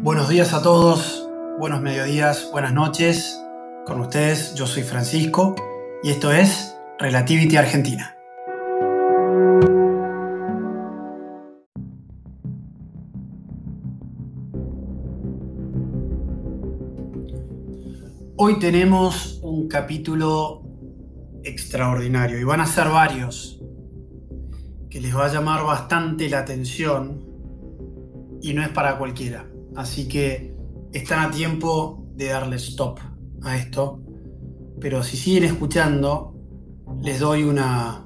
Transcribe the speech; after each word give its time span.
Buenos 0.00 0.28
días 0.28 0.54
a 0.54 0.62
todos, 0.62 1.28
buenos 1.58 1.82
mediodías, 1.82 2.48
buenas 2.52 2.72
noches. 2.72 3.42
Con 3.84 4.00
ustedes, 4.00 4.54
yo 4.54 4.64
soy 4.68 4.84
Francisco 4.84 5.56
y 6.04 6.10
esto 6.10 6.30
es 6.30 6.76
Relativity 7.00 7.56
Argentina. 7.56 8.14
Hoy 18.36 18.60
tenemos 18.60 19.40
un 19.42 19.66
capítulo 19.66 20.62
extraordinario 21.42 22.38
y 22.38 22.44
van 22.44 22.60
a 22.60 22.66
ser 22.66 22.88
varios 22.88 23.60
que 24.90 25.00
les 25.00 25.14
va 25.14 25.26
a 25.26 25.32
llamar 25.32 25.64
bastante 25.64 26.28
la 26.28 26.38
atención 26.38 27.26
y 28.40 28.54
no 28.54 28.62
es 28.62 28.68
para 28.68 28.96
cualquiera. 28.96 29.44
Así 29.78 30.08
que 30.08 30.52
están 30.92 31.20
a 31.20 31.30
tiempo 31.30 32.04
de 32.16 32.30
darle 32.30 32.56
stop 32.56 32.98
a 33.44 33.56
esto. 33.56 34.00
Pero 34.80 35.04
si 35.04 35.16
siguen 35.16 35.44
escuchando, 35.44 36.34
les 37.00 37.20
doy 37.20 37.44
una, 37.44 38.04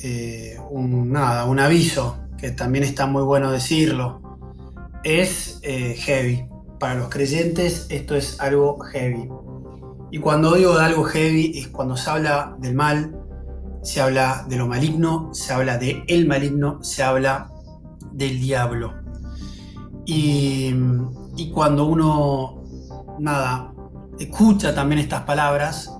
eh, 0.00 0.56
un, 0.70 1.10
nada, 1.10 1.46
un 1.46 1.58
aviso, 1.58 2.18
que 2.38 2.52
también 2.52 2.84
está 2.84 3.06
muy 3.06 3.24
bueno 3.24 3.50
decirlo. 3.50 4.22
Es 5.02 5.58
eh, 5.64 5.96
heavy. 5.98 6.46
Para 6.78 6.94
los 6.94 7.08
creyentes 7.08 7.88
esto 7.90 8.14
es 8.14 8.38
algo 8.38 8.78
heavy. 8.78 9.28
Y 10.12 10.18
cuando 10.18 10.54
digo 10.54 10.78
de 10.78 10.84
algo 10.84 11.02
heavy 11.02 11.58
es 11.58 11.66
cuando 11.66 11.96
se 11.96 12.10
habla 12.10 12.56
del 12.60 12.76
mal, 12.76 13.20
se 13.82 14.00
habla 14.00 14.46
de 14.48 14.54
lo 14.54 14.68
maligno, 14.68 15.34
se 15.34 15.52
habla 15.52 15.78
de 15.78 16.04
el 16.06 16.28
maligno, 16.28 16.78
se 16.84 17.02
habla 17.02 17.50
del 18.12 18.40
diablo. 18.40 18.99
Y, 20.06 20.72
cuando 21.54 21.86
uno, 21.86 22.62
nada, 23.18 23.72
escucha 24.18 24.74
también 24.74 25.00
estas 25.00 25.22
palabras, 25.22 25.96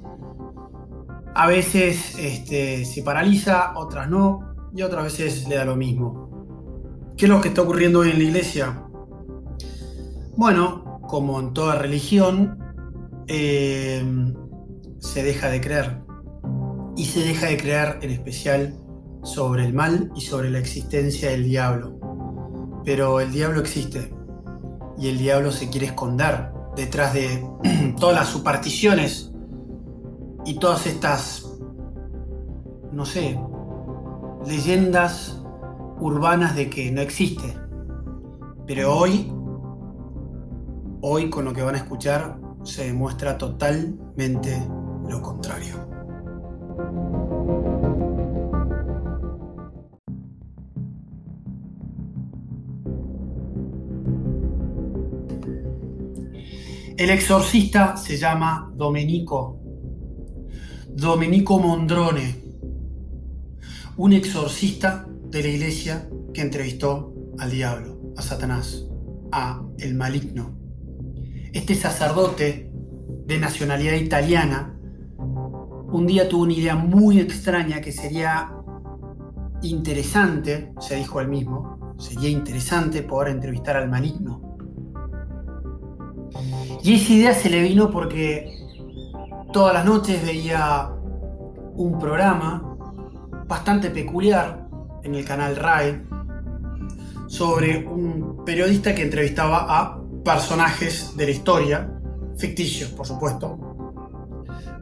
a 1.35 1.47
veces 1.47 2.19
este, 2.19 2.85
se 2.85 3.03
paraliza, 3.03 3.79
otras 3.79 4.11
no, 4.11 4.55
y 4.75 4.83
otras 4.83 5.05
veces 5.05 5.49
le 5.49 5.57
da 5.57 5.65
lo 5.65 5.77
mismo. 5.77 6.29
¿Qué 7.17 7.27
es 7.27 7.31
lo 7.31 7.41
que 7.41 7.49
está 7.49 7.63
ocurriendo 7.63 8.01
hoy 8.01 8.11
en 8.11 8.19
la 8.19 8.25
iglesia? 8.25 8.85
Bueno, 10.37 11.01
como 11.07 11.39
en 11.41 11.53
toda 11.53 11.77
religión, 11.77 12.59
eh, 13.27 14.03
se 14.99 15.23
deja 15.23 15.49
de 15.51 15.61
creer. 15.61 16.03
Y 16.97 17.05
se 17.05 17.21
deja 17.21 17.47
de 17.47 17.57
creer 17.57 17.99
en 18.03 18.11
especial 18.11 18.75
sobre 19.23 19.67
el 19.67 19.75
mal 19.75 20.11
y 20.15 20.23
sobre 20.23 20.51
la 20.51 20.59
existencia 20.59 21.31
del 21.31 21.45
diablo. 21.45 21.99
Pero 22.85 23.21
el 23.21 23.33
diablo 23.33 23.61
existe 23.61 24.13
y 24.99 25.09
el 25.09 25.19
diablo 25.19 25.53
se 25.53 25.69
quiere 25.71 25.87
esconder 25.87 26.53
detrás 26.77 27.15
de 27.15 27.45
todas 28.01 28.17
las 28.17 28.29
supersticiones 28.29 29.33
y 30.45 30.59
todas 30.59 30.87
estas, 30.87 31.59
no 32.93 33.05
sé, 33.05 33.39
leyendas 34.47 35.43
urbanas 36.01 36.57
de 36.57 36.71
que 36.71 36.91
no 36.91 37.01
existe. 37.01 37.57
Pero 38.67 38.97
hoy, 38.97 39.33
hoy 41.03 41.29
con 41.31 41.45
lo 41.45 41.53
que 41.53 41.63
van 41.63 41.75
a 41.75 41.79
escuchar, 41.79 42.39
se 42.63 42.87
demuestra 42.87 43.37
totalmente 43.39 44.67
lo 45.09 45.21
contrario. 45.23 45.77
El 57.01 57.09
exorcista 57.09 57.97
se 57.97 58.19
llama 58.19 58.71
Domenico. 58.77 59.59
Domenico 60.87 61.59
Mondrone. 61.59 62.45
Un 63.97 64.13
exorcista 64.13 65.07
de 65.09 65.43
la 65.43 65.49
iglesia 65.49 66.11
que 66.35 66.43
entrevistó 66.43 67.15
al 67.39 67.53
diablo, 67.53 68.13
a 68.19 68.21
Satanás, 68.21 68.85
a 69.33 69.63
el 69.79 69.95
maligno. 69.95 70.59
Este 71.55 71.75
sacerdote 71.75 72.71
de 73.25 73.39
nacionalidad 73.39 73.95
italiana 73.95 74.79
un 75.17 76.07
día 76.07 76.29
tuvo 76.29 76.43
una 76.43 76.53
idea 76.53 76.77
muy 76.77 77.19
extraña 77.19 77.81
que 77.81 77.93
sería 77.93 78.53
interesante, 79.63 80.75
se 80.79 80.97
dijo 80.97 81.19
él 81.23 81.29
mismo, 81.29 81.95
sería 81.99 82.29
interesante 82.29 83.03
poder 83.03 83.33
entrevistar 83.33 83.79
al 83.79 83.89
maligno 83.89 84.50
y 86.83 86.95
esa 86.95 87.13
idea 87.13 87.35
se 87.35 87.51
le 87.51 87.63
vino 87.63 87.91
porque 87.91 88.51
todas 89.53 89.75
las 89.75 89.85
noches 89.85 90.25
veía 90.25 90.91
un 91.75 91.99
programa 91.99 92.77
bastante 93.47 93.91
peculiar 93.91 94.67
en 95.03 95.15
el 95.15 95.25
canal 95.25 95.57
RAI 95.57 96.03
sobre 97.27 97.87
un 97.87 98.45
periodista 98.45 98.95
que 98.95 99.03
entrevistaba 99.03 99.67
a 99.69 100.01
personajes 100.25 101.17
de 101.17 101.25
la 101.27 101.31
historia, 101.31 101.91
ficticios 102.39 102.91
por 102.91 103.07
supuesto, 103.07 103.59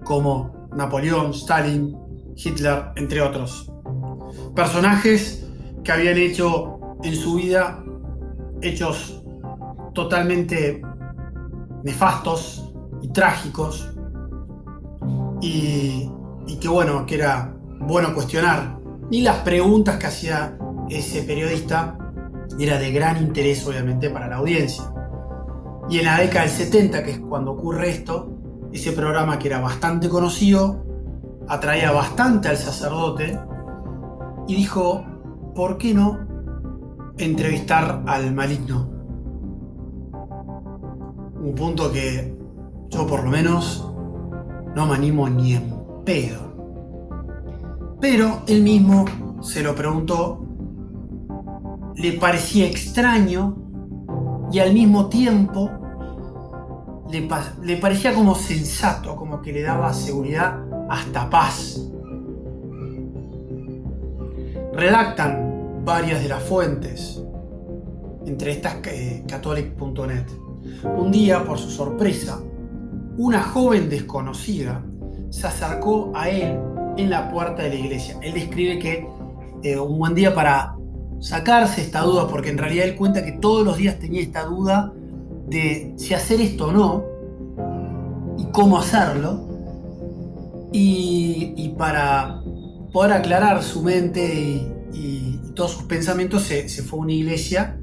como 0.05 0.69
Napoleón, 0.75 1.33
Stalin, 1.33 1.97
Hitler, 2.37 2.93
entre 2.97 3.21
otros. 3.21 3.73
Personajes 4.55 5.47
que 5.83 5.93
habían 5.93 6.17
hecho 6.17 6.79
en 7.03 7.15
su 7.15 7.35
vida 7.35 7.83
hechos 8.63 9.23
totalmente 9.95 10.83
nefastos 11.83 12.73
y 13.03 13.09
trágicos 13.09 13.91
y, 15.41 16.11
que 16.61 16.69
bueno, 16.69 17.07
que 17.07 17.17
era 17.17 17.55
bueno 17.81 18.15
cuestionar. 18.15 18.79
Y 19.11 19.23
las 19.23 19.39
preguntas 19.39 19.97
que 19.97 20.07
hacía 20.07 20.59
ese 20.89 21.23
periodista 21.23 21.97
era 22.59 22.79
de 22.79 22.91
gran 22.93 23.19
interés 23.19 23.67
obviamente 23.67 24.11
para 24.11 24.29
la 24.29 24.37
audiencia. 24.37 24.85
Y 25.89 25.99
en 25.99 26.05
la 26.05 26.19
década 26.19 26.45
del 26.45 26.51
70, 26.51 27.03
que 27.03 27.11
es 27.13 27.21
cuando 27.21 27.53
ocurre 27.53 27.91
esto, 27.91 28.31
ese 28.73 28.93
programa 28.93 29.39
que 29.39 29.49
era 29.49 29.61
bastante 29.61 30.09
conocido, 30.09 30.85
atraía 31.49 31.93
bastante 31.93 32.49
al 32.49 32.57
sacerdote 32.57 33.39
y 34.47 34.55
dijo, 34.55 35.05
¿por 35.55 35.79
qué 35.79 35.95
no 35.95 36.19
entrevistar 37.17 38.03
al 38.07 38.35
maligno? 38.35 38.98
Un 41.49 41.55
punto 41.55 41.91
que 41.91 42.37
yo 42.91 43.07
por 43.07 43.25
lo 43.25 43.31
menos 43.31 43.91
no 44.75 44.87
me 44.87 44.95
animo 44.95 45.29
ni 45.29 45.55
en 45.55 45.75
pedo. 46.05 47.97
Pero 48.01 48.43
él 48.47 48.63
mismo 48.63 49.07
se 49.41 49.63
lo 49.63 49.75
preguntó, 49.75 50.45
le 51.97 52.13
parecía 52.13 52.67
extraño 52.67 53.57
y 54.53 54.59
al 54.59 54.75
mismo 54.75 55.09
tiempo 55.09 55.71
le, 57.11 57.27
le 57.63 57.77
parecía 57.79 58.15
como 58.15 58.35
sensato, 58.35 59.17
como 59.17 59.41
que 59.41 59.53
le 59.53 59.63
daba 59.63 59.93
seguridad 59.95 60.63
hasta 60.91 61.31
paz. 61.31 61.81
Redactan 64.75 65.83
varias 65.85 66.23
de 66.23 66.29
las 66.29 66.43
fuentes, 66.43 67.23
entre 68.27 68.53
estas 68.53 68.77
eh, 68.87 69.25
catholic.net 69.27 70.48
un 70.97 71.11
día, 71.11 71.45
por 71.45 71.59
su 71.59 71.71
sorpresa, 71.71 72.41
una 73.17 73.43
joven 73.43 73.89
desconocida 73.89 74.85
se 75.31 75.47
acercó 75.47 76.13
a 76.15 76.31
él 76.31 76.59
en 76.97 77.11
la 77.11 77.31
puerta 77.31 77.63
de 77.63 77.71
la 77.71 77.75
iglesia. 77.75 78.17
Él 78.23 78.35
describe 78.35 78.79
que 78.79 79.07
eh, 79.63 79.79
un 79.79 79.99
buen 79.99 80.15
día 80.15 80.35
para 80.35 80.77
sacarse 81.21 81.83
esta 81.83 82.03
duda, 82.03 82.29
porque 82.29 82.51
en 82.51 82.59
realidad 82.59 82.87
él 82.87 82.97
cuenta 82.97 83.25
que 83.25 83.33
todos 83.33 83.65
los 83.65 83.77
días 83.77 83.99
tenía 83.99 84.23
esta 84.23 84.45
duda 84.45 84.93
de 85.49 85.95
si 85.97 86.15
hacer 86.15 86.41
esto 86.41 86.69
o 86.69 86.73
no 86.73 87.05
y 88.39 88.45
cómo 88.53 88.79
hacerlo. 88.79 89.47
Y, 90.71 91.75
para 91.79 92.43
poder 92.93 93.13
aclarar 93.13 93.63
su 93.63 93.83
mente 93.83 94.69
y, 94.93 95.39
todos 95.55 95.73
sus 95.73 95.83
pensamientos, 95.85 96.43
se, 96.43 96.69
se, 96.69 96.83
fue 96.83 97.01
a 97.01 97.03
una 97.03 97.13
iglesia 97.13 97.78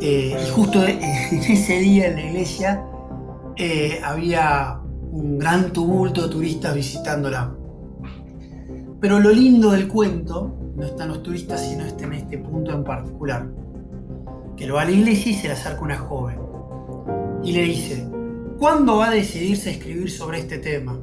eh, 0.00 0.36
y 0.40 0.50
justo 0.50 0.84
en 0.86 1.02
ese 1.02 1.78
día 1.78 2.08
en 2.08 2.16
la 2.16 2.22
iglesia 2.22 2.84
eh, 3.56 4.00
había 4.04 4.80
un 5.12 5.38
gran 5.38 5.72
tumulto 5.72 6.22
de 6.22 6.28
turistas 6.28 6.74
visitándola. 6.74 7.54
Pero 9.00 9.20
lo 9.20 9.30
lindo 9.30 9.70
del 9.70 9.88
cuento 9.88 10.54
no 10.76 10.84
están 10.84 11.08
los 11.08 11.22
turistas, 11.22 11.66
sino 11.66 11.84
está 11.84 12.04
en 12.04 12.14
este 12.14 12.38
punto 12.38 12.72
en 12.72 12.84
particular. 12.84 13.48
Que 14.56 14.66
lo 14.66 14.74
va 14.74 14.82
a 14.82 14.84
la 14.84 14.90
iglesia 14.90 15.32
y 15.32 15.34
se 15.34 15.48
le 15.48 15.54
acerca 15.54 15.82
una 15.82 15.98
joven. 15.98 16.38
Y 17.42 17.52
le 17.52 17.62
dice, 17.62 18.06
¿cuándo 18.58 18.98
va 18.98 19.08
a 19.08 19.10
decidirse 19.10 19.70
escribir 19.70 20.10
sobre 20.10 20.40
este 20.40 20.58
tema? 20.58 20.98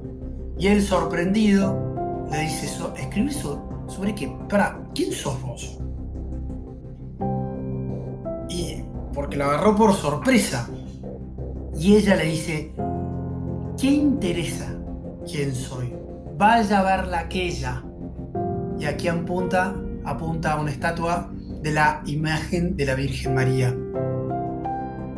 Y 0.60 0.68
él 0.68 0.81
sorprendido 0.81 2.25
le 2.31 2.40
dice, 2.42 2.68
¿escribir 2.98 3.34
sobre 3.34 4.16
qué? 4.16 4.31
Para, 4.50 4.80
¿quién 4.94 5.12
sos 5.12 5.42
vos? 5.42 5.80
Porque 9.13 9.38
la 9.38 9.45
agarró 9.45 9.75
por 9.75 9.94
sorpresa. 9.94 10.69
Y 11.77 11.95
ella 11.95 12.15
le 12.15 12.25
dice, 12.25 12.74
¿qué 13.80 13.88
interesa 13.88 14.75
quién 15.30 15.54
soy? 15.54 15.94
Vaya 16.38 16.80
a 16.80 16.83
verla 16.83 17.19
aquella. 17.19 17.83
Y 18.80 18.86
aquí 18.86 19.07
apunta, 19.07 19.75
apunta 20.04 20.54
a 20.54 20.62
una 20.62 20.71
estatua 20.71 21.31
de 21.62 21.71
la 21.71 22.01
imagen 22.06 22.75
de 22.75 22.86
la 22.86 22.95
Virgen 22.95 23.33
María. 23.33 23.75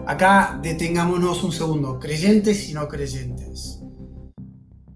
Acá 0.08 0.60
detengámonos 0.62 1.44
un 1.44 1.52
segundo, 1.52 2.00
creyentes 2.00 2.70
y 2.70 2.74
no 2.74 2.88
creyentes. 2.88 3.82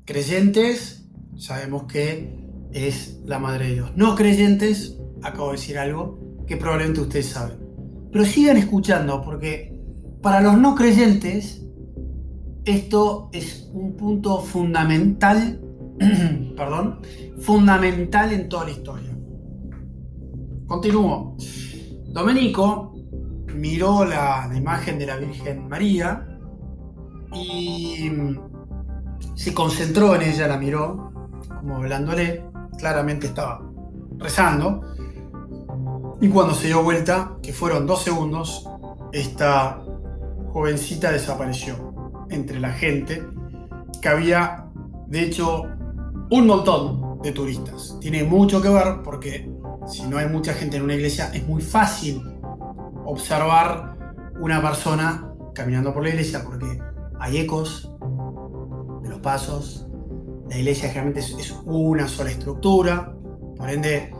Creyentes, 0.05 1.07
sabemos 1.35 1.83
que 1.83 2.37
es 2.71 3.19
la 3.25 3.39
Madre 3.39 3.69
de 3.69 3.73
Dios. 3.73 3.91
No 3.95 4.15
creyentes, 4.15 4.97
acabo 5.23 5.47
de 5.47 5.53
decir 5.53 5.79
algo 5.79 6.19
que 6.45 6.57
probablemente 6.57 7.01
ustedes 7.01 7.27
saben. 7.27 7.68
Pero 8.11 8.25
sigan 8.25 8.57
escuchando 8.57 9.21
porque 9.21 9.79
para 10.21 10.41
los 10.41 10.57
no 10.57 10.75
creyentes 10.75 11.63
esto 12.65 13.29
es 13.31 13.69
un 13.73 13.95
punto 13.95 14.41
fundamental, 14.41 15.61
perdón, 16.57 16.99
fundamental 17.39 18.33
en 18.33 18.49
toda 18.49 18.65
la 18.65 18.71
historia. 18.71 19.17
Continúo. 20.67 21.35
Domenico 22.07 22.93
miró 23.55 24.05
la, 24.05 24.49
imagen 24.55 24.99
de 24.99 25.05
la 25.05 25.17
Virgen 25.17 25.67
María 25.67 26.27
y 27.33 28.11
se 29.35 29.53
concentró 29.53 30.15
en 30.15 30.23
ella, 30.23 30.47
la 30.47 30.57
miró, 30.57 31.11
como 31.59 31.77
hablándole, 31.77 32.45
claramente 32.77 33.27
estaba 33.27 33.61
rezando. 34.17 34.81
Y 36.21 36.27
cuando 36.29 36.53
se 36.53 36.67
dio 36.67 36.83
vuelta, 36.83 37.37
que 37.41 37.53
fueron 37.53 37.87
dos 37.87 38.03
segundos, 38.03 38.67
esta 39.13 39.81
jovencita 40.51 41.11
desapareció 41.11 41.93
entre 42.29 42.59
la 42.59 42.73
gente, 42.73 43.25
que 44.01 44.09
había, 44.09 44.65
de 45.07 45.21
hecho, 45.21 45.63
un 46.29 46.45
montón 46.45 47.21
de 47.21 47.31
turistas. 47.31 47.97
Tiene 48.01 48.23
mucho 48.23 48.61
que 48.61 48.69
ver 48.69 49.01
porque 49.03 49.49
si 49.87 50.03
no 50.03 50.17
hay 50.17 50.27
mucha 50.27 50.53
gente 50.53 50.77
en 50.77 50.83
una 50.83 50.95
iglesia, 50.95 51.31
es 51.33 51.47
muy 51.47 51.61
fácil 51.61 52.21
observar 53.05 53.97
una 54.39 54.61
persona 54.61 55.33
caminando 55.55 55.93
por 55.93 56.03
la 56.03 56.09
iglesia 56.09 56.43
porque 56.43 56.79
hay 57.19 57.37
ecos 57.37 57.91
de 59.03 59.09
los 59.09 59.19
pasos. 59.19 59.87
La 60.49 60.57
iglesia 60.57 60.89
generalmente 60.89 61.21
es 61.21 61.55
una 61.65 62.07
sola 62.07 62.31
estructura, 62.31 63.13
por 63.57 63.69
ende, 63.69 64.13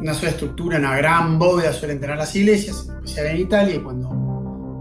una 0.00 0.12
sola 0.12 0.30
estructura, 0.30 0.78
una 0.78 0.96
gran 0.96 1.38
bóveda 1.38 1.72
suelen 1.72 1.98
tener 1.98 2.16
las 2.16 2.34
iglesias, 2.36 2.86
en 2.88 2.94
especial 2.96 3.26
en 3.28 3.36
Italia, 3.38 3.74
y 3.76 3.78
cuando, 3.78 4.08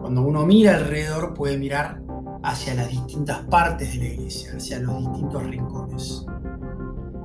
cuando 0.02 0.22
uno 0.22 0.46
mira 0.46 0.76
alrededor 0.76 1.34
puede 1.34 1.58
mirar 1.58 2.02
hacia 2.44 2.74
las 2.74 2.90
distintas 2.90 3.40
partes 3.46 3.94
de 3.94 4.00
la 4.00 4.06
iglesia, 4.14 4.52
hacia 4.56 4.80
los 4.80 5.00
distintos 5.00 5.44
rincones. 5.44 6.26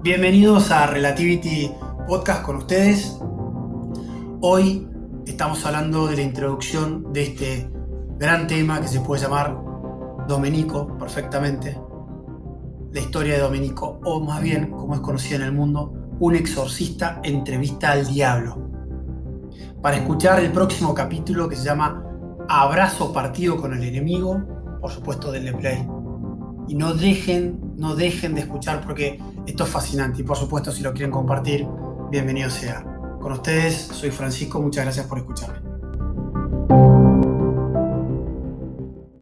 Bienvenidos 0.02 0.70
a 0.70 0.86
Relativity 0.86 1.72
Podcast 2.06 2.44
con 2.44 2.56
ustedes. 2.56 3.18
Hoy 4.40 4.86
estamos 5.26 5.64
hablando 5.66 6.06
de 6.06 6.16
la 6.16 6.22
introducción 6.22 7.12
de 7.12 7.22
este 7.24 7.70
gran 8.18 8.46
tema 8.46 8.80
que 8.80 8.86
se 8.86 9.00
puede 9.00 9.22
llamar 9.22 9.58
Domenico 10.28 10.96
perfectamente. 10.98 11.76
La 12.92 13.00
historia 13.00 13.34
de 13.34 13.40
Domenico, 13.40 13.98
o 14.04 14.20
más 14.20 14.40
bien, 14.40 14.70
como 14.70 14.94
es 14.94 15.00
conocida 15.00 15.36
en 15.36 15.42
el 15.42 15.52
mundo, 15.52 15.95
un 16.18 16.34
exorcista 16.34 17.20
entrevista 17.22 17.92
al 17.92 18.06
diablo. 18.06 18.70
Para 19.82 19.96
escuchar 19.96 20.40
el 20.40 20.52
próximo 20.52 20.94
capítulo 20.94 21.48
que 21.48 21.56
se 21.56 21.64
llama 21.64 22.02
Abrazo 22.48 23.12
partido 23.12 23.56
con 23.56 23.74
el 23.74 23.82
enemigo, 23.82 24.42
por 24.80 24.90
supuesto 24.90 25.30
denle 25.30 25.52
play. 25.52 25.86
Y 26.68 26.74
no 26.74 26.94
dejen, 26.94 27.74
no 27.76 27.94
dejen 27.94 28.34
de 28.34 28.40
escuchar 28.40 28.80
porque 28.80 29.20
esto 29.46 29.64
es 29.64 29.70
fascinante. 29.70 30.22
Y 30.22 30.24
por 30.24 30.36
supuesto, 30.36 30.72
si 30.72 30.82
lo 30.82 30.92
quieren 30.92 31.12
compartir, 31.12 31.66
bienvenido 32.10 32.50
sea. 32.50 32.84
Con 33.20 33.32
ustedes, 33.32 33.76
soy 33.92 34.10
Francisco, 34.10 34.60
muchas 34.60 34.84
gracias 34.84 35.06
por 35.06 35.18
escucharme. 35.18 35.65